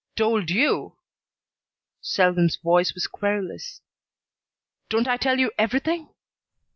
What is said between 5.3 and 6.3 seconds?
you everything?